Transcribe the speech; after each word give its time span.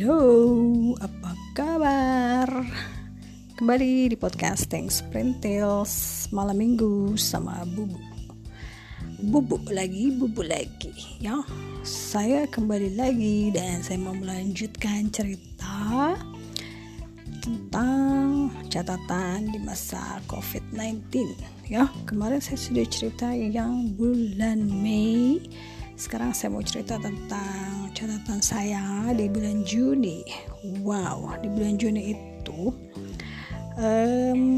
Halo, 0.00 0.96
apa 0.96 1.36
kabar? 1.52 2.48
Kembali 3.52 4.08
di 4.08 4.16
podcasting 4.16 4.88
Sprintils 4.88 6.24
malam 6.32 6.56
minggu 6.56 7.20
sama 7.20 7.68
Bubu. 7.68 8.00
Bubu 9.20 9.60
lagi, 9.68 10.08
Bubu 10.16 10.40
lagi, 10.40 10.88
ya. 11.20 11.44
Saya 11.84 12.48
kembali 12.48 12.96
lagi 12.96 13.52
dan 13.52 13.84
saya 13.84 14.00
mau 14.00 14.16
melanjutkan 14.16 15.12
cerita 15.12 16.16
tentang 17.44 18.48
catatan 18.72 19.52
di 19.52 19.60
masa 19.60 20.00
COVID-19. 20.32 21.28
Ya, 21.68 21.92
kemarin 22.08 22.40
saya 22.40 22.56
sudah 22.56 22.88
cerita 22.88 23.36
yang 23.36 23.92
bulan 24.00 24.64
Mei 24.64 25.44
sekarang 26.00 26.32
saya 26.32 26.48
mau 26.56 26.64
cerita 26.64 26.96
tentang 26.96 27.92
catatan 27.92 28.40
saya 28.40 29.12
di 29.12 29.28
bulan 29.28 29.68
Juni. 29.68 30.24
Wow, 30.80 31.36
di 31.44 31.52
bulan 31.52 31.76
Juni 31.76 32.16
itu 32.16 32.72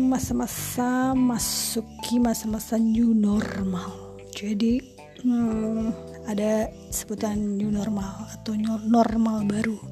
masa-masa 0.07 1.11
um, 1.11 1.35
masuki 1.35 2.23
masa-masa 2.23 2.79
new 2.79 3.11
normal. 3.11 3.91
Jadi 4.31 4.79
um, 5.27 5.91
ada 6.31 6.71
sebutan 6.95 7.59
new 7.59 7.75
normal 7.75 8.31
atau 8.39 8.55
new 8.55 8.79
normal 8.87 9.43
baru 9.43 9.83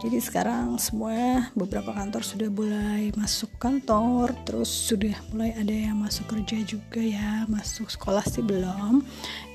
jadi 0.00 0.16
sekarang 0.16 0.80
semua 0.80 1.52
beberapa 1.52 1.92
kantor 1.92 2.24
sudah 2.24 2.48
mulai 2.48 3.12
masuk 3.20 3.52
kantor 3.60 4.32
terus 4.48 4.72
sudah 4.72 5.12
mulai 5.28 5.52
ada 5.52 5.76
yang 5.76 6.00
masuk 6.00 6.24
kerja 6.24 6.56
juga 6.64 7.04
ya 7.04 7.44
masuk 7.44 7.92
sekolah 7.92 8.24
sih 8.24 8.40
belum. 8.40 9.04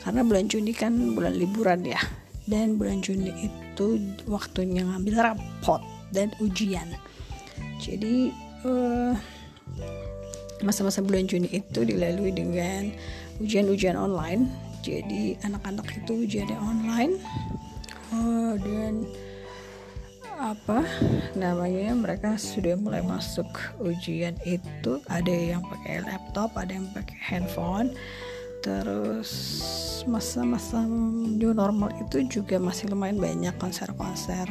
Karena 0.06 0.22
bulan 0.22 0.46
Juni 0.46 0.70
kan 0.78 1.18
bulan 1.18 1.34
liburan 1.34 1.82
ya. 1.82 1.98
Dan 2.46 2.78
bulan 2.78 3.02
Juni 3.02 3.34
itu 3.50 3.98
waktunya 4.30 4.86
ngambil 4.86 5.34
rapot 5.34 5.82
dan 6.14 6.30
ujian. 6.38 6.94
Jadi 7.82 8.30
uh, 8.70 9.18
masa-masa 10.62 11.02
bulan 11.02 11.26
Juni 11.26 11.58
itu 11.58 11.82
dilalui 11.82 12.30
dengan 12.30 12.94
ujian-ujian 13.42 13.98
online. 13.98 14.46
Jadi 14.86 15.42
anak-anak 15.42 15.90
itu 15.90 16.30
ujiannya 16.30 16.60
online. 16.62 17.18
Uh, 18.14 18.54
dan 18.62 19.10
apa? 20.36 20.84
Namanya 21.34 21.96
mereka 21.96 22.36
sudah 22.36 22.76
mulai 22.76 23.02
masuk 23.02 23.48
ujian 23.82 24.36
itu. 24.44 25.02
Ada 25.08 25.58
yang 25.58 25.64
pakai 25.64 26.04
laptop 26.04 26.54
ada 26.60 26.76
yang 26.76 26.88
pakai 26.92 27.18
handphone. 27.20 27.96
Terus 28.62 29.32
masa-masa 30.06 30.86
new 30.86 31.54
normal 31.54 31.90
itu 32.02 32.26
juga 32.28 32.62
masih 32.62 32.94
lumayan 32.94 33.18
banyak 33.18 33.54
konser-konser 33.58 34.46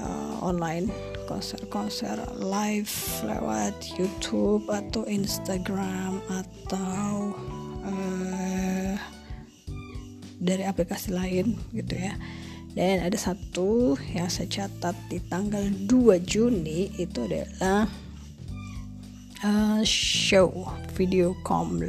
uh, 0.00 0.34
online 0.40 0.88
konser-konser 1.28 2.16
live 2.40 2.92
lewat 3.24 3.76
YouTube 3.96 4.64
atau 4.68 5.04
Instagram 5.06 6.20
atau 6.28 7.36
uh, 7.84 8.94
dari 10.42 10.64
aplikasi 10.66 11.14
lain 11.14 11.54
gitu 11.70 11.94
ya 11.94 12.16
dan 12.72 13.04
ada 13.04 13.18
satu 13.20 14.00
yang 14.16 14.32
saya 14.32 14.48
catat 14.48 14.96
di 15.12 15.20
tanggal 15.28 15.60
2 15.84 16.24
Juni 16.24 16.88
itu 16.96 17.28
adalah 17.28 17.84
uh, 19.44 19.80
show 19.84 20.72
video 20.96 21.36
com 21.44 21.84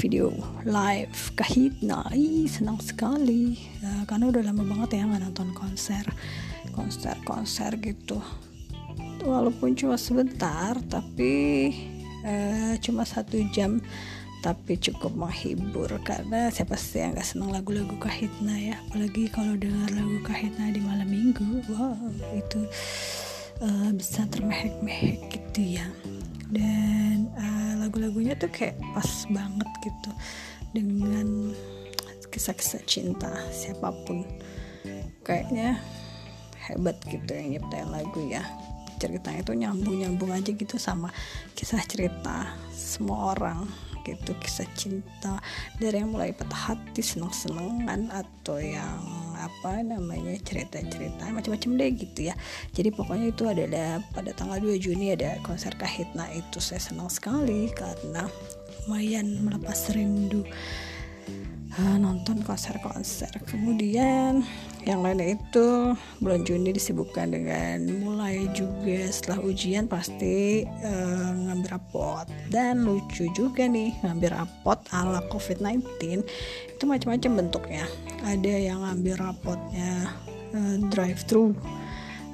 video 0.00 0.32
live. 0.64 1.36
Kahitna 1.36 2.08
Ih, 2.16 2.48
senang 2.48 2.80
sekali. 2.80 3.60
Uh, 3.84 4.08
karena 4.08 4.32
udah 4.32 4.42
lama 4.48 4.64
banget 4.64 4.96
ya 4.96 5.04
nggak 5.04 5.20
nonton 5.20 5.52
konser 5.52 6.08
konser 6.72 7.20
konser 7.28 7.76
gitu. 7.76 8.16
Walaupun 9.20 9.76
cuma 9.76 10.00
sebentar 10.00 10.80
tapi 10.88 11.68
uh, 12.24 12.72
cuma 12.80 13.04
satu 13.04 13.36
jam 13.52 13.84
tapi 14.40 14.80
cukup 14.80 15.12
menghibur 15.12 15.92
karena 16.00 16.48
siapa 16.48 16.72
sih 16.72 17.04
yang 17.04 17.12
gak 17.12 17.28
senang 17.28 17.52
lagu-lagu 17.52 17.92
kahitna 18.00 18.56
ya? 18.56 18.76
Apalagi 18.88 19.28
kalau 19.28 19.52
dengar 19.60 19.92
lagu 19.92 20.16
kahitna 20.24 20.72
di 20.72 20.80
malam 20.80 21.08
minggu 21.12 21.60
wow 21.68 21.96
itu 22.32 22.64
uh, 23.60 23.92
bisa 23.92 24.24
termehek-mehek 24.32 25.28
gitu 25.28 25.76
ya. 25.76 25.86
Dan 26.48 27.28
uh, 27.36 27.84
lagu-lagunya 27.84 28.32
tuh 28.40 28.48
kayak 28.48 28.80
pas 28.96 29.28
banget 29.28 29.70
gitu 29.84 30.10
dengan 30.72 31.52
kisah-kisah 32.32 32.80
cinta 32.88 33.28
siapa 33.52 33.92
pun. 34.08 34.24
Kayaknya 35.20 35.76
hebat 36.64 36.96
gitu 37.04 37.28
yang 37.28 37.60
nyiptain 37.60 37.88
lagu 37.92 38.24
ya. 38.24 38.40
Ceritanya 38.96 39.44
itu 39.44 39.52
nyambung-nyambung 39.52 40.32
aja 40.32 40.48
gitu 40.48 40.80
sama 40.80 41.12
kisah 41.52 41.84
cerita 41.84 42.56
semua 42.72 43.36
orang 43.36 43.68
gitu 44.04 44.32
kisah 44.38 44.68
cinta. 44.76 45.38
Dari 45.76 46.00
yang 46.00 46.12
mulai 46.14 46.32
patah 46.32 46.74
hati 46.74 47.02
seneng-senengan 47.02 48.10
atau 48.12 48.58
yang 48.58 49.00
apa 49.40 49.80
namanya 49.80 50.36
cerita-cerita 50.44 51.32
macam-macam 51.32 51.70
deh 51.80 51.90
gitu 51.96 52.20
ya. 52.28 52.34
Jadi 52.76 52.88
pokoknya 52.92 53.32
itu 53.32 53.44
adalah 53.48 54.04
pada 54.12 54.36
tanggal 54.36 54.60
2 54.60 54.76
Juni 54.76 55.16
ada 55.16 55.40
konser 55.40 55.72
Kahitna 55.80 56.28
itu 56.32 56.60
saya 56.60 56.80
senang 56.80 57.08
sekali 57.08 57.72
karena 57.72 58.28
lumayan 58.84 59.44
melepas 59.44 59.92
rindu 59.92 60.44
uh, 61.78 61.96
nonton 62.00 62.42
konser-konser. 62.42 63.30
Kemudian 63.46 64.42
yang 64.82 65.04
lainnya 65.04 65.36
itu 65.36 65.94
bulan 66.18 66.42
Juni 66.42 66.72
disibukkan 66.72 67.30
dengan 67.30 67.84
mulai 68.00 68.48
juga 68.56 69.06
setelah 69.12 69.44
ujian 69.44 69.86
pasti 69.86 70.64
uh, 70.66 71.30
ngambil 71.46 71.78
rapot. 71.78 72.26
Dan 72.50 72.82
lucu 72.82 73.28
juga 73.36 73.68
nih 73.68 73.94
ngambil 74.02 74.42
rapot 74.42 74.78
ala 74.90 75.22
COVID-19 75.30 76.24
itu 76.74 76.84
macam-macam 76.88 77.30
bentuknya. 77.46 77.84
Ada 78.26 78.54
yang 78.72 78.82
ngambil 78.82 79.14
rapotnya 79.20 80.10
uh, 80.56 80.76
drive 80.90 81.22
thru 81.28 81.54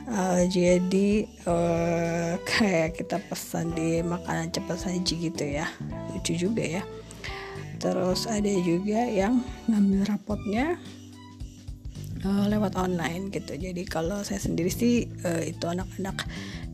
uh, 0.08 0.42
jadi 0.48 1.26
uh, 1.44 2.38
kayak 2.56 3.02
kita 3.02 3.20
pesan 3.26 3.74
di 3.74 4.00
makanan 4.00 4.54
cepat 4.54 4.86
saji 4.86 5.30
gitu 5.30 5.44
ya. 5.44 5.66
Lucu 6.14 6.32
juga 6.38 6.64
ya 6.64 6.84
terus 7.76 8.24
ada 8.26 8.52
juga 8.64 9.04
yang 9.04 9.44
ngambil 9.68 10.08
rapotnya 10.08 10.80
uh, 12.24 12.46
lewat 12.48 12.74
online 12.78 13.28
gitu. 13.30 13.54
Jadi 13.54 13.82
kalau 13.84 14.22
saya 14.24 14.40
sendiri 14.40 14.70
sih 14.72 15.06
uh, 15.24 15.42
itu 15.44 15.64
anak-anak 15.68 16.26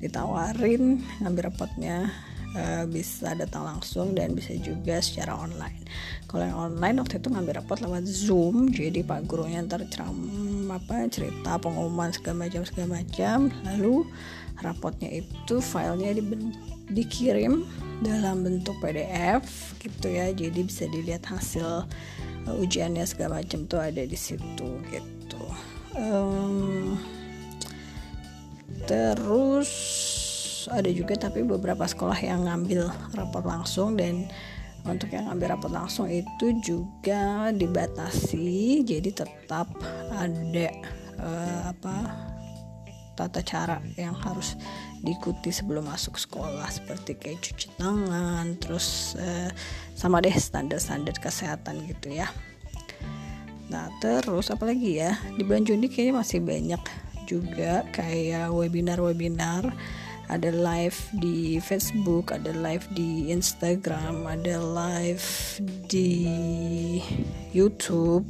ditawarin 0.03 1.03
ngambil 1.23 1.51
rapotnya 1.51 2.11
uh, 2.57 2.85
bisa 2.89 3.35
datang 3.35 3.67
langsung 3.67 4.15
dan 4.15 4.33
bisa 4.37 4.55
juga 4.61 5.01
secara 5.03 5.37
online. 5.37 5.85
Kalau 6.29 6.45
yang 6.49 6.59
online 6.73 6.97
waktu 7.05 7.21
itu 7.21 7.29
ngambil 7.29 7.55
rapot 7.61 7.79
lewat 7.85 8.05
zoom. 8.09 8.73
Jadi 8.73 9.05
pak 9.05 9.29
gurunya 9.29 9.61
ntar 9.65 9.85
ceram 9.93 10.17
apa 10.73 11.05
cerita 11.13 11.61
pengumuman 11.61 12.09
segala 12.15 12.49
macam 12.49 12.63
segala 12.65 13.03
macam. 13.03 13.53
Lalu 13.69 14.09
rapotnya 14.63 15.11
itu 15.11 15.61
filenya 15.61 16.17
di, 16.17 16.23
dikirim 16.91 17.63
dalam 18.03 18.43
bentuk 18.43 18.75
PDF 18.83 19.77
gitu 19.79 20.11
ya. 20.11 20.35
Jadi 20.35 20.61
bisa 20.67 20.91
dilihat 20.91 21.23
hasil 21.31 21.87
uh, 22.49 22.63
ujiannya 22.63 23.07
segala 23.07 23.41
macam 23.43 23.65
tuh 23.71 23.79
ada 23.79 24.03
di 24.03 24.19
situ 24.19 24.69
gitu. 24.91 25.45
Um, 25.95 26.99
terus 28.89 29.71
ada 30.71 30.91
juga 30.91 31.15
tapi 31.19 31.43
beberapa 31.43 31.87
sekolah 31.87 32.19
yang 32.23 32.47
ngambil 32.47 32.91
rapot 33.15 33.45
langsung 33.45 33.99
dan 33.99 34.27
untuk 34.83 35.15
yang 35.15 35.31
ngambil 35.31 35.55
rapot 35.55 35.71
langsung 35.71 36.11
itu 36.11 36.59
juga 36.59 37.55
dibatasi. 37.55 38.83
Jadi 38.83 39.11
tetap 39.15 39.71
ada 40.11 40.69
uh, 41.23 41.61
apa 41.71 41.97
tata 43.13 43.45
cara 43.45 43.79
yang 43.99 44.17
harus 44.17 44.57
diikuti 45.03 45.51
sebelum 45.51 45.91
masuk 45.91 46.17
sekolah 46.17 46.69
seperti 46.71 47.19
kayak 47.19 47.43
cuci 47.43 47.75
tangan 47.77 48.57
terus 48.63 49.19
eh, 49.19 49.51
sama 49.93 50.23
deh 50.23 50.33
standar-standar 50.33 51.19
kesehatan 51.19 51.85
gitu 51.91 52.15
ya. 52.15 52.31
Nah 53.69 53.89
terus 53.99 54.49
apalagi 54.53 55.03
ya? 55.03 55.19
Di 55.37 55.43
bulan 55.43 55.65
Juni 55.67 55.89
kayaknya 55.89 56.15
masih 56.23 56.41
banyak 56.45 56.83
juga 57.27 57.85
kayak 57.91 58.53
webinar-webinar. 58.53 59.73
Ada 60.31 60.49
live 60.49 60.97
di 61.21 61.61
Facebook, 61.61 62.33
ada 62.33 62.57
live 62.57 62.89
di 62.97 63.29
Instagram, 63.29 64.25
ada 64.25 64.57
live 64.57 65.61
di 65.93 66.25
YouTube. 67.53 68.25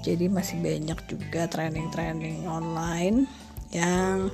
Jadi 0.00 0.28
masih 0.32 0.60
banyak 0.64 0.96
juga 1.04 1.44
training-training 1.48 2.48
online 2.48 3.43
yang 3.74 4.30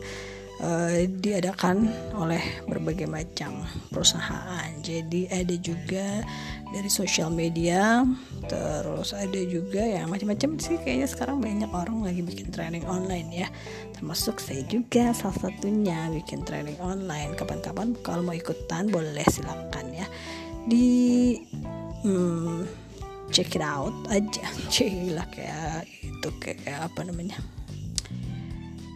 uh, 0.60 1.00
diadakan 1.08 1.88
oleh 2.14 2.40
berbagai 2.68 3.08
macam 3.08 3.64
perusahaan. 3.88 4.68
Jadi 4.84 5.26
ada 5.32 5.56
juga 5.56 6.22
dari 6.70 6.90
sosial 6.92 7.34
media 7.34 8.06
terus 8.46 9.10
ada 9.16 9.40
juga 9.42 9.82
yang 9.82 10.06
macam-macam 10.12 10.60
sih 10.62 10.78
kayaknya 10.80 11.08
sekarang 11.10 11.42
banyak 11.42 11.70
orang 11.74 12.04
lagi 12.06 12.22
bikin 12.22 12.52
training 12.52 12.84
online 12.86 13.28
ya. 13.32 13.48
Termasuk 13.96 14.38
saya 14.38 14.62
juga 14.68 15.10
salah 15.16 15.36
satunya 15.36 16.08
bikin 16.12 16.44
training 16.44 16.78
online. 16.78 17.34
Kapan-kapan 17.34 17.96
kalau 18.04 18.22
mau 18.22 18.36
ikutan 18.36 18.86
boleh 18.88 19.24
silakan 19.32 19.86
ya. 19.96 20.06
Di 20.68 20.86
hmm, 22.04 22.68
check 23.32 23.56
it 23.56 23.64
out 23.64 23.92
aja. 24.12 24.44
Lah 25.16 25.26
kayak 25.32 25.88
itu 26.04 26.28
kayak 26.40 26.92
apa 26.92 27.00
namanya 27.08 27.40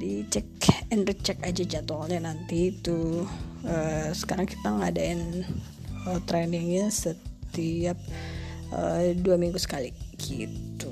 dicek 0.05 0.45
and 0.93 1.09
recheck 1.09 1.41
aja 1.41 1.65
jadwalnya 1.65 2.29
nanti 2.29 2.77
itu. 2.77 3.25
Uh, 3.65 4.12
sekarang 4.12 4.45
kita 4.45 4.69
ngadain 4.69 5.49
uh, 6.05 6.21
trainingnya 6.29 6.93
set 6.93 7.17
setiap 7.55 7.95
uh, 8.75 9.15
dua 9.23 9.39
minggu 9.39 9.62
sekali 9.62 9.95
gitu. 10.19 10.91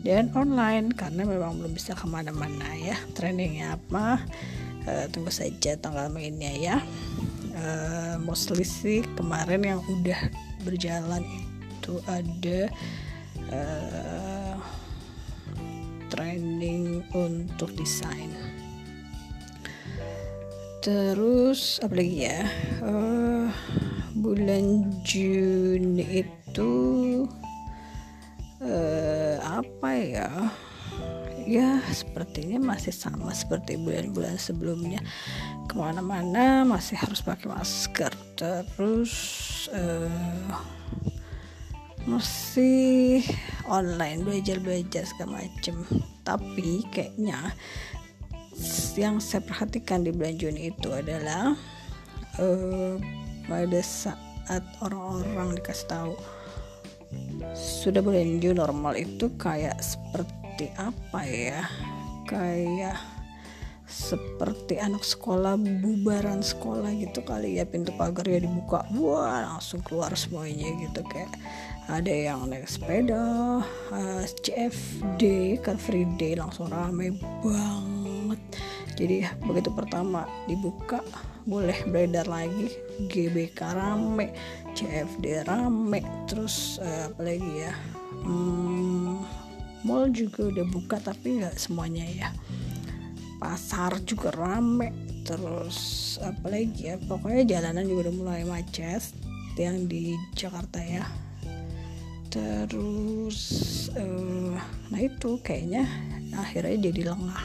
Dan 0.00 0.32
online 0.32 0.96
karena 0.96 1.28
memang 1.28 1.60
belum 1.60 1.76
bisa 1.76 1.92
ke 1.92 2.08
mana-mana 2.08 2.72
ya 2.72 2.96
trainingnya 3.12 3.76
apa. 3.76 4.24
Uh, 4.88 5.04
tunggu 5.12 5.28
saja 5.28 5.76
tanggal 5.76 6.08
mainnya 6.08 6.56
ya. 6.56 6.76
Uh, 7.52 8.16
mostly 8.24 8.64
sih 8.64 9.04
kemarin 9.12 9.60
yang 9.60 9.84
udah 9.84 10.16
berjalan 10.64 11.20
itu 11.60 12.00
ada 12.08 12.72
uh, 13.52 14.29
training 16.20 17.00
untuk 17.16 17.72
desain. 17.80 18.28
Terus 20.84 21.80
apa 21.80 21.96
lagi 21.96 22.28
ya? 22.28 22.44
Uh, 22.84 23.48
bulan 24.20 24.84
Juni 25.00 26.20
itu 26.20 26.72
uh, 28.60 29.36
apa 29.40 29.88
ya? 29.96 30.28
Ya 31.48 31.80
sepertinya 31.88 32.76
masih 32.76 32.92
sama 32.92 33.32
seperti 33.32 33.80
bulan-bulan 33.80 34.36
sebelumnya. 34.36 35.00
Ke 35.72 35.80
mana-mana 35.80 36.68
masih 36.68 37.00
harus 37.00 37.24
pakai 37.24 37.48
masker. 37.48 38.12
Terus 38.36 39.16
uh, 39.72 40.52
masih 42.04 43.24
online 43.70 44.26
belajar-belajar 44.26 45.06
segala 45.06 45.46
macem. 45.46 45.86
Tapi 46.26 46.84
kayaknya 46.90 47.54
yang 48.98 49.22
saya 49.22 49.40
perhatikan 49.40 50.04
di 50.04 50.12
bulan 50.12 50.36
Juni 50.36 50.68
itu 50.74 50.92
adalah 50.92 51.56
uh, 52.36 52.94
pada 53.48 53.80
saat 53.80 54.66
orang-orang 54.84 55.56
dikasih 55.56 55.88
tahu 55.88 56.12
sudah 57.56 58.02
boleh 58.04 58.22
new 58.22 58.54
normal 58.54 58.94
itu 58.98 59.30
kayak 59.38 59.78
seperti 59.80 60.68
apa 60.76 61.20
ya? 61.24 61.62
Kayak 62.28 62.98
seperti 63.90 64.78
anak 64.78 65.02
sekolah 65.02 65.58
bubaran 65.58 66.46
sekolah 66.46 66.94
gitu 66.94 67.26
kali 67.26 67.58
ya 67.58 67.66
pintu 67.66 67.90
pagar 67.98 68.22
ya 68.22 68.38
dibuka 68.38 68.86
wah 68.94 69.42
langsung 69.50 69.82
keluar 69.82 70.14
semuanya 70.14 70.70
gitu 70.78 71.02
kayak 71.10 71.26
ada 71.88 72.12
yang 72.12 72.50
naik 72.50 72.68
sepeda 72.68 73.16
uh, 73.16 73.62
eh, 73.94 74.24
CFD 74.44 75.22
Car 75.64 75.80
Free 75.80 76.04
Day 76.20 76.36
langsung 76.36 76.68
rame 76.68 77.16
banget. 77.40 78.40
Jadi 79.00 79.24
begitu 79.48 79.72
pertama 79.72 80.28
dibuka 80.44 81.00
boleh 81.48 81.76
beredar 81.88 82.28
lagi. 82.28 82.68
GBK 83.08 83.60
rame 83.72 84.36
CFD 84.76 85.48
rame 85.48 86.04
terus 86.28 86.76
uh, 86.84 87.08
apa 87.08 87.20
lagi 87.24 87.52
ya? 87.64 87.72
Hmm, 88.26 89.24
mall 89.86 90.12
juga 90.12 90.52
udah 90.52 90.66
buka 90.68 91.00
tapi 91.00 91.40
nggak 91.40 91.56
semuanya 91.56 92.04
ya. 92.04 92.28
Pasar 93.40 93.96
juga 94.04 94.28
rame 94.36 94.92
terus 95.24 96.20
apa 96.20 96.52
lagi 96.52 96.92
ya? 96.92 97.00
Pokoknya 97.00 97.56
jalanan 97.58 97.88
juga 97.88 98.10
udah 98.10 98.14
mulai 98.20 98.42
macet 98.44 99.16
yang 99.56 99.88
di 99.88 100.16
Jakarta 100.36 100.80
ya 100.80 101.04
terus 102.30 103.38
uh, 103.98 104.54
nah 104.88 105.00
itu 105.02 105.36
kayaknya 105.42 105.84
akhirnya 106.34 106.90
jadi 106.90 107.10
lengah. 107.12 107.44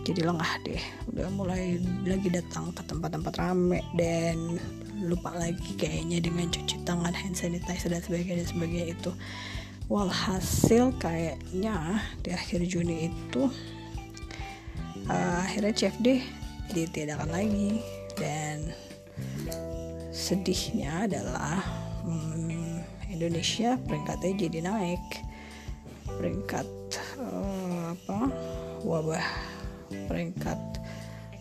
Jadi 0.00 0.20
lengah 0.24 0.52
deh. 0.64 0.82
Udah 1.12 1.28
mulai 1.34 1.76
lagi 2.06 2.32
datang 2.32 2.72
ke 2.72 2.82
tempat-tempat 2.86 3.34
rame 3.36 3.84
dan 3.98 4.56
lupa 5.02 5.34
lagi 5.36 5.76
kayaknya 5.76 6.24
dengan 6.24 6.48
cuci 6.48 6.86
tangan 6.86 7.12
hand 7.12 7.36
sanitizer 7.36 7.92
dan 7.92 8.00
sebagainya 8.00 8.40
dan 8.40 8.48
sebagainya 8.48 8.86
itu. 8.96 9.10
Walhasil 9.90 10.94
kayaknya 11.02 11.98
di 12.22 12.30
akhir 12.30 12.62
Juni 12.70 13.10
itu 13.10 13.50
uh, 15.10 15.38
akhirnya 15.42 15.74
CFD 15.74 16.22
ditiadakan 16.72 17.30
lagi. 17.34 17.82
Dan 18.16 18.70
sedihnya 20.12 21.08
adalah 21.08 21.64
hmm, 22.04 22.59
Indonesia 23.20 23.76
peringkatnya 23.84 24.32
jadi 24.48 24.58
naik. 24.64 25.04
Peringkat 26.08 26.68
uh, 27.20 27.92
apa 27.92 28.32
wabah 28.80 29.28
peringkat 30.08 30.56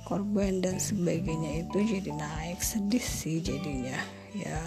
korban 0.03 0.59
dan 0.59 0.75
sebagainya 0.75 1.63
itu 1.63 1.79
jadi 1.97 2.11
naik. 2.11 2.59
Sedih 2.59 2.99
sih 2.99 3.39
jadinya 3.39 3.95
ya. 4.35 4.59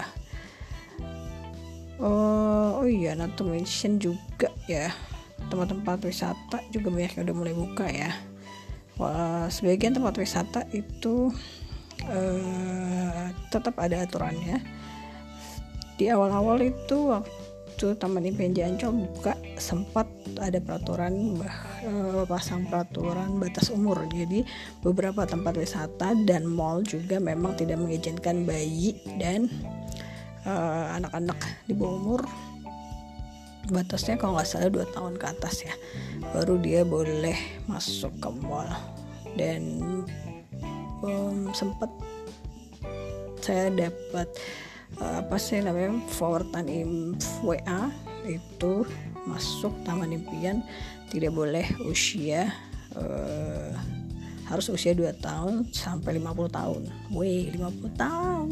Oh, 2.00 2.80
oh 2.80 2.88
iya 2.88 3.12
not 3.12 3.36
to 3.36 3.44
mention 3.44 4.00
juga 4.00 4.48
ya 4.64 4.88
tempat-tempat 5.52 6.08
wisata 6.08 6.64
juga 6.72 6.88
banyak 6.88 7.12
yang 7.20 7.24
udah 7.28 7.36
mulai 7.36 7.54
buka 7.54 7.86
ya. 7.92 8.10
Wah, 8.96 9.52
sebagian 9.52 9.92
tempat 9.92 10.16
wisata 10.16 10.64
itu 10.72 11.28
uh, 12.08 13.24
tetap 13.52 13.76
ada 13.76 14.00
aturannya 14.08 14.81
di 16.02 16.10
awal-awal 16.10 16.58
itu 16.58 17.14
waktu 17.14 17.94
Taman 17.94 18.26
Impian 18.26 18.74
Ancol 18.74 19.06
buka 19.06 19.38
sempat 19.54 20.10
ada 20.42 20.58
peraturan 20.58 21.38
bah, 21.38 21.78
e, 21.86 22.26
pasang 22.26 22.66
peraturan 22.66 23.38
batas 23.38 23.70
umur. 23.70 24.02
Jadi 24.10 24.42
beberapa 24.82 25.22
tempat 25.22 25.54
wisata 25.54 26.18
dan 26.26 26.42
mall 26.42 26.82
juga 26.82 27.22
memang 27.22 27.54
tidak 27.54 27.78
mengizinkan 27.78 28.42
bayi 28.42 28.98
dan 29.14 29.46
eh, 30.42 30.86
anak-anak 30.98 31.38
di 31.70 31.78
bawah 31.78 31.94
umur. 32.02 32.22
Batasnya 33.70 34.18
kalau 34.18 34.34
nggak 34.34 34.50
salah 34.50 34.74
2 34.74 34.82
tahun 34.98 35.14
ke 35.22 35.26
atas 35.38 35.62
ya 35.62 35.74
baru 36.34 36.58
dia 36.58 36.82
boleh 36.82 37.38
masuk 37.70 38.10
ke 38.18 38.26
mall. 38.42 38.66
Dan 39.38 39.62
um, 41.06 41.46
sempat 41.54 41.88
saya 43.38 43.70
dapat 43.70 44.26
apa 45.00 45.36
sih 45.40 45.64
namanya 45.64 45.96
forwardan 46.12 46.68
WA 47.40 47.88
itu 48.28 48.84
masuk 49.24 49.72
taman 49.86 50.12
impian 50.12 50.60
tidak 51.08 51.32
boleh 51.32 51.66
usia 51.86 52.50
uh, 52.96 53.72
harus 54.52 54.68
usia 54.68 54.92
2 54.92 55.16
tahun 55.22 55.72
sampai 55.72 56.20
50 56.20 56.52
tahun. 56.52 56.82
Weh, 57.14 57.48
50 57.56 57.96
tahun. 57.96 58.48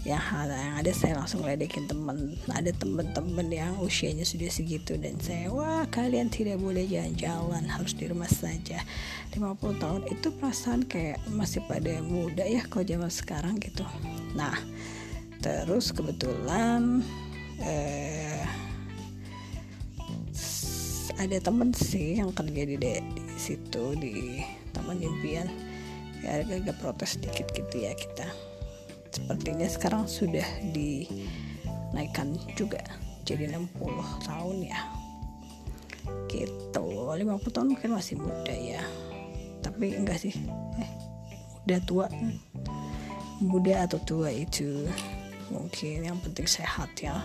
Ya, 0.00 0.16
yang 0.16 0.80
ada 0.80 0.92
saya 0.96 1.20
langsung 1.20 1.44
ledekin 1.44 1.84
temen 1.84 2.32
ada 2.48 2.72
temen-temen 2.72 3.52
yang 3.52 3.76
usianya 3.84 4.24
sudah 4.24 4.48
segitu 4.48 4.96
dan 4.96 5.20
saya 5.20 5.52
wah 5.52 5.84
kalian 5.92 6.32
tidak 6.32 6.56
boleh 6.56 6.88
jalan-jalan 6.88 7.68
harus 7.68 7.92
di 7.92 8.08
rumah 8.08 8.24
saja 8.32 8.80
50 9.36 9.60
tahun 9.76 10.08
itu 10.08 10.32
perasaan 10.40 10.88
kayak 10.88 11.20
masih 11.36 11.60
pada 11.68 12.00
muda 12.00 12.48
ya 12.48 12.64
kalau 12.64 12.88
zaman 12.88 13.12
sekarang 13.12 13.60
gitu 13.60 13.84
nah 14.32 14.56
terus 15.40 15.92
kebetulan 15.96 17.00
eh, 17.60 18.44
ada 21.20 21.36
temen 21.36 21.68
sih 21.76 22.16
yang 22.16 22.32
kerja 22.32 22.64
di, 22.64 22.76
di 22.80 23.24
situ 23.36 23.92
di 24.00 24.40
Taman 24.72 25.04
Impian. 25.04 25.48
Ya 26.24 26.40
agak 26.44 26.80
protes 26.80 27.20
dikit 27.20 27.52
gitu 27.52 27.76
ya 27.84 27.92
kita. 27.92 28.28
Sepertinya 29.12 29.68
sekarang 29.68 30.04
sudah 30.08 30.44
dinaikkan 30.72 32.36
juga 32.56 32.80
jadi 33.28 33.52
60 33.52 33.68
tahun 34.24 34.56
ya. 34.64 34.80
Gitu 36.32 36.84
50 37.12 37.20
tahun 37.52 37.68
mungkin 37.76 37.90
masih 37.92 38.16
muda 38.16 38.56
ya. 38.56 38.80
Tapi 39.60 39.96
enggak 40.00 40.24
sih 40.24 40.32
eh 40.80 40.90
udah 41.68 41.80
tua. 41.84 42.06
Muda 43.40 43.88
atau 43.88 44.00
tua 44.04 44.28
itu 44.32 44.88
mungkin 45.50 46.06
yang 46.06 46.18
penting 46.22 46.46
sehat 46.46 46.94
ya. 46.98 47.20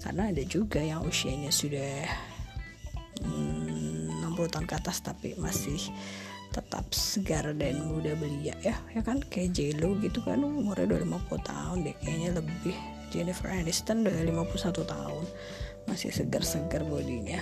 Karena 0.00 0.30
ada 0.30 0.42
juga 0.46 0.78
yang 0.78 1.02
usianya 1.02 1.50
sudah 1.50 2.06
hmm, 3.26 4.22
60 4.22 4.52
tahun 4.54 4.66
ke 4.70 4.74
atas 4.78 5.02
tapi 5.02 5.34
masih 5.36 5.78
tetap 6.54 6.88
segar 6.94 7.50
dan 7.58 7.82
muda 7.84 8.14
belia 8.14 8.54
ya. 8.62 8.78
Ya 8.94 9.02
kan? 9.02 9.20
Kayak 9.26 9.58
Jelo 9.58 9.98
gitu 10.00 10.22
kan 10.22 10.40
umurnya 10.40 10.96
udah 10.96 11.18
50 11.20 11.50
tahun 11.50 11.76
deh. 11.84 11.96
Kayaknya 12.00 12.30
lebih. 12.38 12.76
Jennifer 13.06 13.48
Aniston 13.50 14.02
udah 14.02 14.46
51 14.46 14.82
tahun. 14.82 15.24
Masih 15.86 16.10
segar-segar 16.10 16.82
bodinya. 16.82 17.38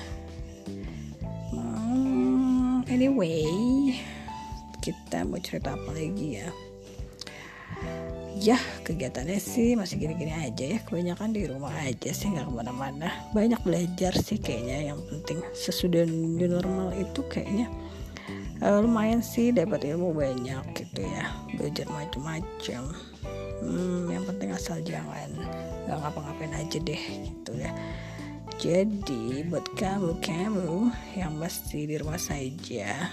Hmm, 1.54 2.84
anyway 2.90 3.94
kita 4.84 5.24
mau 5.24 5.40
cerita 5.40 5.72
apa 5.72 5.96
lagi 5.96 6.36
ya 6.36 6.52
ya 8.38 8.58
kegiatannya 8.82 9.38
sih 9.38 9.78
masih 9.78 10.02
gini-gini 10.02 10.34
aja 10.34 10.64
ya. 10.76 10.78
Kebanyakan 10.82 11.30
di 11.30 11.46
rumah 11.46 11.72
aja 11.74 12.10
sih 12.10 12.30
nggak 12.30 12.50
ke 12.50 12.52
mana-mana. 12.52 13.08
Banyak 13.30 13.62
belajar 13.62 14.12
sih 14.18 14.38
kayaknya. 14.38 14.94
Yang 14.94 15.00
penting 15.10 15.38
sesudah 15.54 16.02
new 16.06 16.50
normal 16.50 16.94
itu 16.98 17.22
kayaknya 17.30 17.70
uh, 18.62 18.82
lumayan 18.82 19.22
sih 19.22 19.54
dapat 19.54 19.86
ilmu 19.86 20.14
banyak 20.14 20.64
gitu 20.74 21.00
ya. 21.02 21.30
Belajar 21.54 21.86
macam-macam 21.90 22.82
hmm, 23.62 24.12
yang 24.12 24.24
penting 24.28 24.50
asal 24.52 24.78
jangan 24.82 25.30
nggak 25.88 25.98
ngapa-ngapain 26.00 26.54
aja 26.54 26.78
deh 26.80 27.02
gitu 27.28 27.52
ya. 27.58 27.72
Jadi 28.54 29.44
buat 29.50 29.66
kamu 29.74 30.22
kamu 30.22 30.88
yang 31.18 31.34
masih 31.36 31.90
di 31.90 31.98
rumah 31.98 32.20
saja 32.22 33.10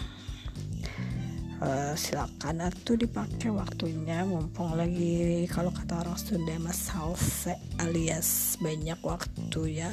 uh, 1.62 1.94
silakan 1.94 2.68
atau 2.68 2.98
dipakai 2.98 3.54
waktunya 3.54 4.26
mumpung 4.26 4.74
lagi 4.74 5.46
kalau 5.48 5.70
kata 5.70 6.02
orang 6.02 6.18
Sunda 6.18 6.58
mas 6.58 6.90
salse 6.90 7.56
alias 7.80 8.58
banyak 8.60 8.98
waktu 9.06 9.86
ya. 9.86 9.92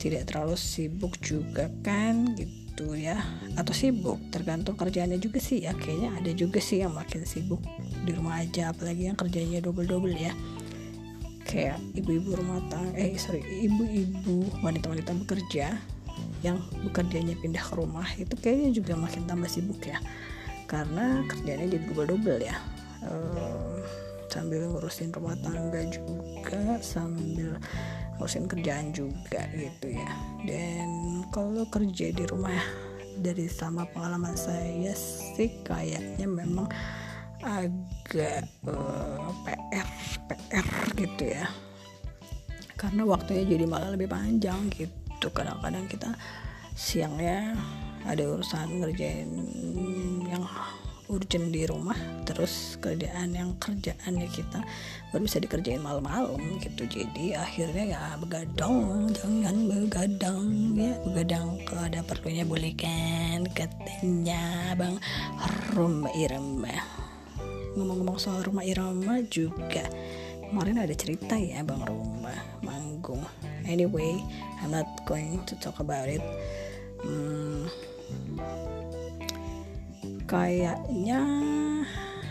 Tidak 0.00 0.24
terlalu 0.24 0.56
sibuk 0.56 1.20
juga 1.20 1.68
kan 1.84 2.32
gitu 2.32 2.96
ya. 2.96 3.20
Atau 3.60 3.76
sibuk 3.76 4.16
tergantung 4.32 4.80
kerjaannya 4.80 5.20
juga 5.20 5.36
sih 5.36 5.68
ya. 5.68 5.76
Kayaknya 5.76 6.10
ada 6.16 6.30
juga 6.32 6.58
sih 6.58 6.80
yang 6.80 6.96
makin 6.96 7.28
sibuk 7.28 7.60
di 8.08 8.16
rumah 8.16 8.40
aja 8.40 8.72
apalagi 8.72 9.12
yang 9.12 9.16
kerjanya 9.20 9.60
double-double 9.60 10.16
ya. 10.16 10.32
Kayak 11.44 11.84
ibu-ibu 11.92 12.32
rumah 12.32 12.64
tangga 12.72 12.96
eh 12.96 13.12
sorry 13.20 13.44
ibu-ibu 13.44 14.64
wanita-wanita 14.64 15.12
bekerja 15.26 15.76
yang 16.40 16.56
bekerjanya 16.88 17.36
pindah 17.36 17.60
ke 17.60 17.74
rumah 17.76 18.08
itu 18.16 18.32
kayaknya 18.40 18.70
juga 18.80 18.92
makin 18.96 19.28
tambah 19.28 19.48
sibuk 19.48 19.84
ya 19.84 20.00
karena 20.70 21.26
kerjanya 21.26 21.66
jadi 21.66 21.84
double-double 21.90 22.40
ya. 22.46 22.56
Um, 23.02 23.82
sambil 24.30 24.70
ngurusin 24.70 25.10
rumah 25.10 25.34
tangga 25.42 25.82
juga 25.90 26.78
sambil 26.78 27.58
ngurusin 28.14 28.46
kerjaan 28.46 28.94
juga 28.94 29.50
gitu 29.50 29.90
ya. 29.90 30.08
Dan 30.46 30.88
kalau 31.34 31.66
kerja 31.66 32.14
di 32.14 32.24
rumah 32.30 32.62
dari 33.18 33.50
sama 33.50 33.82
pengalaman 33.90 34.38
saya 34.38 34.94
sih 34.94 35.50
kayaknya 35.66 36.30
memang 36.30 36.70
agak 37.42 38.46
uh, 38.70 39.34
PR 39.42 39.88
PR 40.30 40.66
gitu 40.94 41.24
ya. 41.26 41.50
Karena 42.78 43.02
waktunya 43.02 43.44
jadi 43.44 43.66
malah 43.66 43.90
lebih 43.90 44.06
panjang 44.06 44.70
gitu. 44.70 45.26
Kadang-kadang 45.34 45.90
kita 45.90 46.14
siangnya 46.78 47.58
ada 48.08 48.22
urusan 48.24 48.80
ngerjain 48.80 49.30
yang 50.28 50.44
urgent 51.10 51.50
di 51.50 51.66
rumah 51.66 51.98
terus 52.22 52.78
kerjaan 52.78 53.34
yang 53.34 53.50
kerjaannya 53.58 54.30
kita 54.30 54.62
baru 55.10 55.26
bisa 55.26 55.42
dikerjain 55.42 55.82
malam-malam 55.82 56.38
gitu. 56.62 56.86
Jadi 56.86 57.34
akhirnya 57.34 57.98
ya 57.98 58.02
begadang 58.16 59.10
jangan 59.10 59.56
begadang 59.66 60.46
ya. 60.78 60.94
Begadang 61.02 61.58
kalau 61.66 61.82
ada 61.90 62.00
perlunya 62.06 62.46
boleh 62.46 62.72
kan? 62.78 63.42
Katanya 63.50 64.72
bang 64.78 64.96
rumah 65.74 66.14
irama. 66.14 66.78
Ngomong-ngomong 67.74 68.18
soal 68.22 68.46
rumah 68.46 68.62
irama 68.62 69.18
juga 69.26 69.90
kemarin 70.46 70.82
ada 70.82 70.94
cerita 70.94 71.34
ya 71.34 71.66
bang 71.66 71.82
rumah 71.82 72.38
manggung. 72.62 73.26
Anyway 73.66 74.22
I'm 74.62 74.70
not 74.70 74.86
going 75.10 75.42
to 75.50 75.58
talk 75.58 75.82
about 75.82 76.06
it. 76.06 76.22
Hmm, 77.02 77.66
kayaknya 80.30 81.20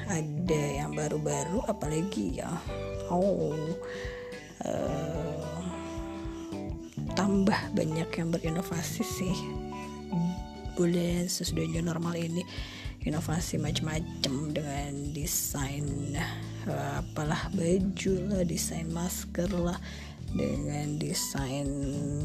ada 0.07 0.62
yang 0.79 0.95
baru-baru 0.95 1.67
apalagi 1.67 2.39
ya? 2.39 2.50
Oh 3.12 3.53
uh, 4.63 5.59
tambah 7.13 7.59
banyak 7.75 8.07
yang 8.07 8.31
berinovasi 8.31 9.03
sih. 9.03 9.36
Boleh 10.79 11.27
sesudahnya 11.27 11.83
normal 11.83 12.15
ini 12.15 12.39
inovasi 13.03 13.59
macam-macam 13.59 14.55
dengan 14.55 15.12
desain 15.12 16.15
uh, 16.71 17.03
apalah 17.03 17.51
baju 17.51 18.13
lah 18.31 18.48
desain 18.48 18.88
masker 18.88 19.51
lah 19.59 19.75
dengan 20.31 20.95
desain 20.95 21.67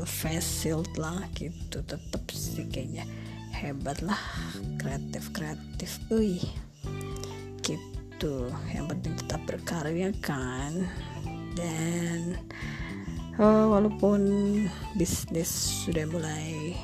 face 0.07 0.63
shield 0.63 0.87
lah 0.95 1.19
gitu. 1.35 1.83
Tetap 1.83 2.23
sih 2.31 2.63
kayaknya 2.71 3.03
hebat 3.65 4.05
lah. 4.05 4.21
Kreatif 4.77 5.33
kreatif. 5.33 5.97
Ui 6.13 6.45
gitu. 7.65 8.53
Yang 8.77 8.87
penting 8.93 9.15
tetap 9.17 9.41
berkarya 9.49 10.13
kan. 10.21 10.85
Dan 11.57 12.37
uh, 13.41 13.67
walaupun 13.73 14.21
bisnis 15.01 15.49
sudah 15.89 16.05
mulai 16.13 16.77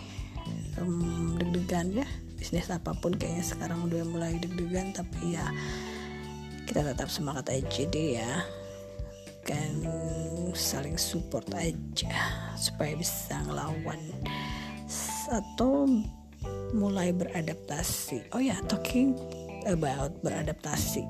um, 0.81 1.37
deg-degan 1.37 2.01
ya. 2.01 2.09
Bisnis 2.41 2.73
apa 2.73 2.97
pun 2.97 3.13
kayaknya 3.13 3.45
sekarang 3.45 3.85
udah 3.85 4.01
mulai 4.09 4.41
deg-degan 4.41 4.97
tapi 4.97 5.37
ya 5.37 5.45
kita 6.65 6.81
tetap 6.81 7.13
semangat 7.13 7.53
aja 7.53 7.83
deh 7.85 8.17
ya. 8.17 8.33
Kan 9.45 9.85
saling 10.57 10.97
support 10.97 11.47
aja 11.55 12.15
supaya 12.57 12.97
bisa 12.97 13.39
ngelawan 13.47 14.01
atau 15.31 15.87
mulai 16.73 17.11
beradaptasi. 17.11 18.31
Oh 18.35 18.43
ya 18.43 18.57
talking 18.67 19.19
about 19.67 20.15
beradaptasi. 20.23 21.05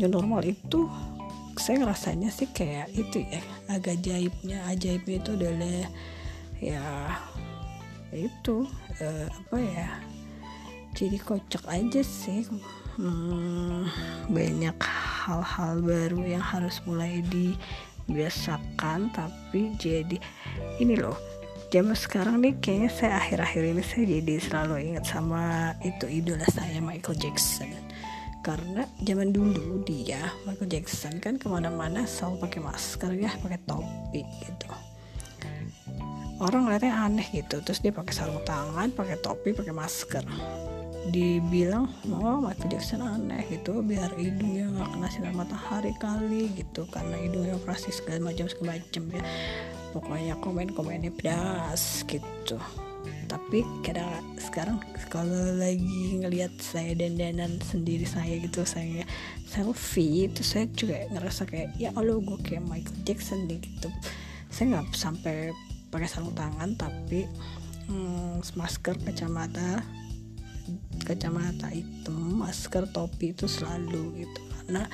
New 0.00 0.08
normal 0.08 0.42
itu 0.46 0.88
saya 1.60 1.84
ngerasanya 1.84 2.32
sih 2.32 2.48
kayak 2.50 2.88
itu 2.96 3.22
ya 3.28 3.40
agak 3.68 4.00
ajaibnya 4.00 4.64
ajaibnya 4.72 5.16
itu 5.20 5.30
adalah 5.36 5.84
ya 6.58 6.84
itu 8.12 8.64
uh, 9.00 9.28
apa 9.28 9.56
ya 9.60 9.88
jadi 10.92 11.16
kocak 11.20 11.64
aja 11.68 12.02
sih. 12.04 12.44
Hmm, 12.92 13.88
banyak 14.28 14.76
hal-hal 15.24 15.80
baru 15.80 16.28
yang 16.28 16.44
harus 16.44 16.84
mulai 16.84 17.24
dibiasakan 17.24 19.08
tapi 19.16 19.72
jadi 19.80 20.20
ini 20.76 21.00
loh 21.00 21.16
zaman 21.72 21.96
sekarang 21.96 22.44
nih 22.44 22.52
kayaknya 22.60 22.90
saya 22.92 23.12
akhir-akhir 23.16 23.62
ini 23.64 23.80
saya 23.80 24.04
jadi 24.04 24.34
selalu 24.44 24.92
ingat 24.92 25.08
sama 25.08 25.72
itu 25.80 26.04
idola 26.04 26.44
saya 26.52 26.84
Michael 26.84 27.16
Jackson. 27.16 27.72
Karena 28.44 28.84
zaman 29.00 29.32
dulu 29.32 29.80
dia 29.80 30.20
Michael 30.44 30.68
Jackson 30.68 31.16
kan 31.16 31.40
ke 31.40 31.48
mana-mana 31.48 32.04
selalu 32.04 32.44
pakai 32.44 32.60
masker 32.60 33.10
ya 33.16 33.32
pakai 33.40 33.56
topi 33.64 34.20
gitu. 34.44 34.68
Orang 36.44 36.68
ngeliatnya 36.68 36.92
aneh 36.92 37.24
gitu 37.32 37.64
terus 37.64 37.80
dia 37.80 37.94
pakai 37.94 38.12
sarung 38.12 38.44
tangan 38.44 38.92
pakai 38.92 39.16
topi 39.24 39.56
pakai 39.56 39.72
masker. 39.72 40.28
Dibilang 41.08 41.88
oh 42.12 42.36
Michael 42.44 42.68
Jackson 42.68 43.00
aneh 43.00 43.48
gitu 43.48 43.80
biar 43.80 44.12
hidungnya 44.20 44.68
nggak 44.76 44.88
kena 44.92 45.08
sinar 45.08 45.32
matahari 45.32 45.96
kali 45.96 46.52
gitu. 46.52 46.84
Karena 46.92 47.16
hidungnya 47.16 47.56
operasi 47.56 47.88
segala 47.96 48.28
macam 48.28 48.44
segala 48.44 48.76
macam 48.76 49.08
ya 49.08 49.24
pokoknya 49.92 50.34
komen-komennya 50.40 51.12
pedas 51.12 52.02
gitu. 52.08 52.56
Tapi 53.28 53.64
kadang 53.80 54.36
sekarang 54.36 54.76
kalau 55.08 55.56
lagi 55.56 56.20
ngelihat 56.20 56.52
saya 56.60 56.92
dandanan 56.92 57.56
sendiri 57.64 58.04
saya 58.04 58.36
gitu 58.40 58.64
saya 58.68 59.08
selfie 59.48 60.28
itu 60.28 60.44
saya 60.44 60.68
juga 60.72 61.04
ngerasa 61.12 61.48
kayak 61.48 61.76
ya 61.80 61.92
Allah 61.96 62.20
gue 62.20 62.38
kayak 62.44 62.64
Michael 62.68 63.00
Jackson 63.04 63.48
deh 63.48 63.60
gitu. 63.60 63.88
Saya 64.52 64.76
nggak 64.76 64.96
sampai 64.96 65.52
pakai 65.88 66.08
sarung 66.08 66.36
tangan 66.36 66.76
tapi 66.76 67.24
hmm, 67.88 68.44
masker 68.56 68.96
kacamata 69.00 69.80
kacamata 71.04 71.72
hitam 71.72 72.40
masker 72.40 72.84
topi 72.92 73.32
itu 73.32 73.48
selalu 73.48 74.28
gitu. 74.28 74.40
Karena 74.60 74.84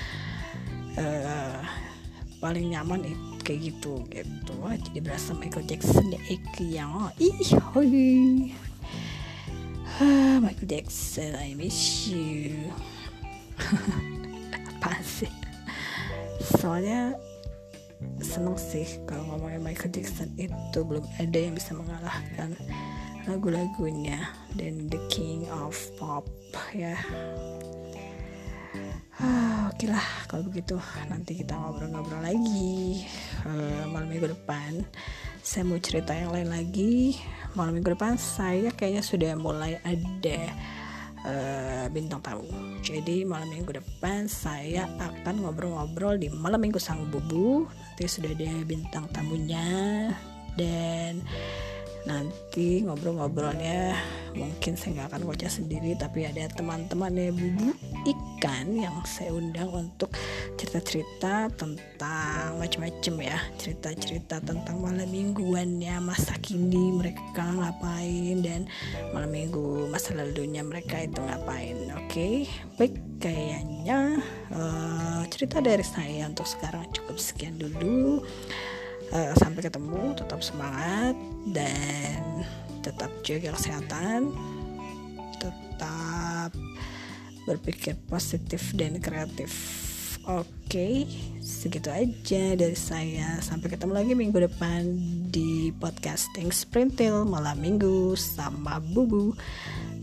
uh, 0.94 1.87
paling 2.38 2.70
nyaman 2.70 3.02
itu 3.02 3.28
kayak 3.42 3.60
gitu 3.72 4.04
gitu 4.12 4.54
jadi 4.62 4.98
berasa 5.02 5.34
Michael 5.34 5.66
Jackson 5.66 6.14
ya 6.14 6.20
Eki 6.30 6.66
yang 6.78 6.90
oh, 6.94 7.10
ih 7.18 8.54
ah, 9.98 10.36
Michael 10.38 10.68
Jackson 10.68 11.34
I 11.34 11.54
miss 11.58 12.06
you. 12.06 12.70
Apa 14.78 15.02
sih? 15.02 15.30
Soalnya 16.58 17.18
seneng 18.22 18.54
sih 18.54 18.86
kalau 19.10 19.34
ngomongin 19.34 19.62
Michael 19.62 19.90
Jackson 19.90 20.30
itu. 20.38 20.78
Belum 20.86 21.02
ada 21.18 21.38
yang 21.38 21.58
bisa 21.58 21.74
mengalahkan 21.74 22.54
lagu-lagunya. 23.26 24.30
Dan 24.54 24.86
the 24.86 25.00
king 25.10 25.50
of 25.50 25.74
pop 25.98 26.26
ya 26.72 26.96
ah, 29.22 29.70
oke 29.70 29.86
lah 29.90 30.06
kalau 30.30 30.46
begitu 30.46 30.78
nanti 31.10 31.38
kita 31.38 31.54
ngobrol-ngobrol 31.58 32.22
lagi. 32.22 33.02
Uh, 33.42 33.86
malam 33.90 34.10
minggu 34.10 34.30
depan 34.30 34.82
saya 35.42 35.64
mau 35.64 35.80
cerita 35.80 36.14
yang 36.14 36.30
lain 36.30 36.50
lagi. 36.52 37.18
Malam 37.56 37.78
minggu 37.78 37.96
depan 37.96 38.20
saya 38.20 38.70
kayaknya 38.70 39.02
sudah 39.02 39.32
mulai 39.34 39.80
ada 39.82 40.40
uh, 41.26 41.86
bintang 41.90 42.22
tamu. 42.22 42.46
Jadi 42.84 43.26
malam 43.26 43.50
minggu 43.50 43.80
depan 43.80 44.30
saya 44.30 44.86
akan 45.00 45.42
ngobrol-ngobrol 45.42 46.20
di 46.20 46.30
malam 46.30 46.62
minggu 46.62 46.78
sang 46.78 47.08
bubu. 47.10 47.66
Nanti 47.66 48.04
sudah 48.06 48.30
ada 48.30 48.50
bintang 48.68 49.08
tamunya. 49.10 49.66
Dan 50.58 51.22
nanti 52.06 52.82
ngobrol-ngobrolnya 52.86 53.92
mungkin 54.32 54.78
saya 54.78 54.90
nggak 54.96 55.08
akan 55.12 55.22
ngoceh 55.28 55.50
sendiri 55.50 55.92
tapi 55.98 56.24
ada 56.24 56.48
teman-temannya 56.56 57.36
bubu 57.36 57.74
ikan 58.38 58.70
yang 58.70 59.02
saya 59.02 59.34
undang 59.34 59.66
untuk 59.74 60.14
cerita-cerita 60.54 61.50
tentang 61.58 62.54
macam-macam 62.54 63.14
ya. 63.18 63.38
Cerita-cerita 63.58 64.38
tentang 64.38 64.78
malam 64.78 65.10
mingguannya 65.10 65.98
masa 65.98 66.38
kini 66.38 66.94
mereka 66.94 67.42
ngapain 67.42 68.38
dan 68.38 68.70
malam 69.10 69.34
minggu 69.34 69.90
masa 69.90 70.14
lalunya 70.14 70.62
mereka 70.62 71.02
itu 71.02 71.18
ngapain. 71.18 71.90
Oke 71.98 72.06
okay? 72.06 72.34
baik 72.78 72.94
kayaknya 73.18 74.22
uh, 74.54 75.26
cerita 75.34 75.58
dari 75.58 75.82
saya 75.82 76.30
untuk 76.30 76.46
sekarang 76.46 76.86
cukup 76.94 77.18
sekian 77.18 77.58
dulu. 77.58 78.22
Uh, 79.10 79.34
sampai 79.34 79.66
ketemu 79.66 80.14
tetap 80.14 80.38
semangat 80.46 81.18
dan 81.50 82.46
tetap 82.86 83.10
jaga 83.26 83.50
kesehatan. 83.58 84.30
Tetap 85.42 86.54
berpikir 87.48 87.96
positif 88.12 88.76
dan 88.76 89.00
kreatif. 89.00 89.50
Oke 90.28 90.44
okay, 90.68 90.94
segitu 91.40 91.88
aja 91.88 92.52
dari 92.52 92.76
saya. 92.76 93.40
Sampai 93.40 93.72
ketemu 93.72 93.96
lagi 93.96 94.12
minggu 94.12 94.36
depan 94.36 94.84
di 95.32 95.72
podcasting 95.80 96.52
sprintil 96.52 97.24
malam 97.24 97.56
minggu 97.56 98.12
sama 98.12 98.76
bubu. 98.92 99.32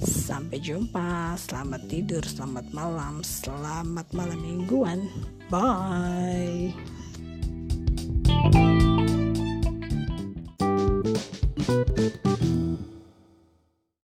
Sampai 0.02 0.58
jumpa. 0.66 1.38
Selamat 1.38 1.86
tidur 1.86 2.26
selamat 2.26 2.74
malam 2.74 3.22
selamat 3.22 4.10
malam 4.18 4.42
mingguan. 4.42 5.06
Bye 5.54 6.74